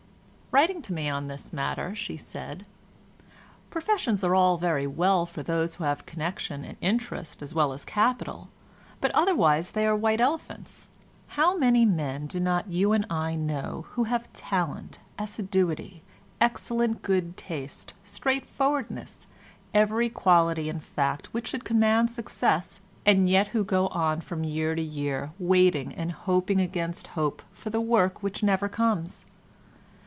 Writing 0.53 0.81
to 0.81 0.91
me 0.91 1.07
on 1.07 1.27
this 1.29 1.53
matter, 1.53 1.95
she 1.95 2.17
said 2.17 2.65
"Professions 3.69 4.21
are 4.21 4.35
all 4.35 4.57
very 4.57 4.85
well 4.85 5.25
for 5.25 5.41
those 5.41 5.75
who 5.75 5.85
have 5.85 6.05
connection 6.05 6.65
and 6.65 6.75
interest 6.81 7.41
as 7.41 7.55
well 7.55 7.71
as 7.71 7.85
capital, 7.85 8.49
but 8.99 9.11
otherwise 9.11 9.71
they 9.71 9.87
are 9.87 9.95
white 9.95 10.19
elephants. 10.19 10.89
How 11.39 11.55
many 11.57 11.85
men 11.85 12.27
do 12.27 12.37
not 12.41 12.67
you 12.69 12.91
and 12.91 13.05
I 13.09 13.33
know 13.35 13.85
who 13.91 14.03
have 14.03 14.31
talent, 14.33 14.99
assiduity, 15.17 16.03
excellent 16.41 17.01
good 17.01 17.39
sense, 17.39 17.85
straightforwardness, 18.03 19.27
every 19.73 20.09
quality 20.09 20.67
in 20.67 20.81
fact 20.81 21.33
which 21.33 21.47
should 21.47 21.63
command 21.63 22.11
success, 22.11 22.81
and 23.05 23.19
who 23.19 23.23
yet 23.31 23.67
go 23.67 23.87
on 23.87 24.19
from 24.19 24.43
year 24.43 24.75
to 24.75 24.81
year 24.81 25.31
waiting 25.39 25.95
and 25.95 26.11
hoping 26.11 26.59
against 26.59 27.07
hope 27.15 27.41
for 27.53 27.69
the 27.69 27.79
work 27.79 28.21
which 28.21 28.43
never 28.43 28.67
comes? 28.67 29.25